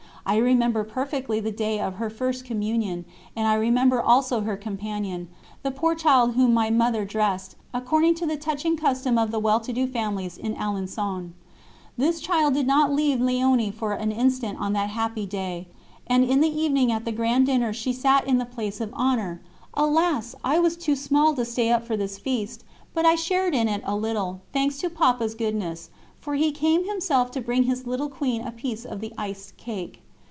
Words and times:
I 0.23 0.37
remember 0.37 0.83
perfectly 0.83 1.39
the 1.39 1.51
day 1.51 1.79
of 1.79 1.95
her 1.95 2.09
First 2.09 2.45
Communion, 2.45 3.05
and 3.35 3.47
I 3.47 3.55
remember 3.55 3.99
also 3.99 4.41
her 4.41 4.55
companion, 4.55 5.29
the 5.63 5.71
poor 5.71 5.95
child 5.95 6.35
whom 6.35 6.53
my 6.53 6.69
Mother 6.69 7.05
dressed, 7.05 7.55
according 7.73 8.13
to 8.15 8.27
the 8.27 8.37
touching 8.37 8.77
custom 8.77 9.17
of 9.17 9.31
the 9.31 9.39
well 9.39 9.59
to 9.61 9.73
do 9.73 9.87
families 9.87 10.37
in 10.37 10.53
Alençon. 10.55 11.31
This 11.97 12.19
child 12.21 12.53
did 12.53 12.67
not 12.67 12.93
leave 12.93 13.17
Léonie 13.17 13.73
for 13.73 13.93
an 13.93 14.11
instant 14.11 14.59
on 14.59 14.73
that 14.73 14.91
happy 14.91 15.25
day, 15.25 15.67
and 16.05 16.23
in 16.23 16.39
the 16.39 16.55
evening 16.61 16.91
at 16.91 17.03
the 17.03 17.11
grand 17.11 17.47
dinner 17.47 17.73
she 17.73 17.91
sat 17.91 18.25
in 18.27 18.37
the 18.37 18.45
place 18.45 18.79
of 18.79 18.93
honour. 18.93 19.41
Alas! 19.73 20.35
I 20.43 20.59
was 20.59 20.77
too 20.77 20.95
small 20.95 21.33
to 21.33 21.43
stay 21.43 21.71
up 21.71 21.83
for 21.85 21.97
this 21.97 22.19
feast, 22.19 22.63
but 22.93 23.07
I 23.07 23.15
shared 23.15 23.55
in 23.55 23.67
it 23.67 23.81
a 23.85 23.95
little, 23.95 24.41
thanks 24.53 24.77
to 24.77 24.89
Papa's 24.89 25.33
goodness, 25.33 25.89
for 26.19 26.35
he 26.35 26.51
came 26.51 26.85
himself 26.87 27.31
to 27.31 27.41
bring 27.41 27.63
his 27.63 27.87
little 27.87 28.07
Queen 28.07 28.41
a 28.45 28.51
piece 28.51 28.85
of 28.85 29.01
the 29.01 29.11
iced 29.17 29.57
cake. 29.57 30.03